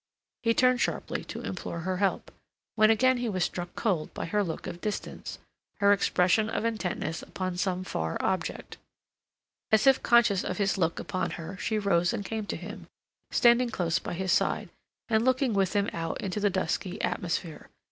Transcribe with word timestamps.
He 0.41 0.55
turned 0.55 0.81
sharply 0.81 1.23
to 1.25 1.41
implore 1.41 1.81
her 1.81 1.97
help, 1.97 2.31
when 2.73 2.89
again 2.89 3.17
he 3.17 3.29
was 3.29 3.43
struck 3.43 3.75
cold 3.75 4.11
by 4.15 4.25
her 4.25 4.43
look 4.43 4.65
of 4.65 4.81
distance, 4.81 5.37
her 5.79 5.93
expression 5.93 6.49
of 6.49 6.65
intentness 6.65 7.21
upon 7.21 7.55
some 7.55 7.83
far 7.83 8.17
object. 8.19 8.77
As 9.71 9.85
if 9.85 10.01
conscious 10.01 10.43
of 10.43 10.57
his 10.57 10.75
look 10.75 10.99
upon 10.99 11.29
her 11.37 11.55
she 11.57 11.77
rose 11.77 12.13
and 12.13 12.25
came 12.25 12.47
to 12.47 12.57
him, 12.57 12.87
standing 13.29 13.69
close 13.69 13.99
by 13.99 14.13
his 14.15 14.31
side, 14.31 14.69
and 15.07 15.23
looking 15.23 15.53
with 15.53 15.73
him 15.75 15.87
out 15.93 16.19
into 16.19 16.39
the 16.39 16.49
dusky 16.49 16.99
atmosphere. 17.03 17.69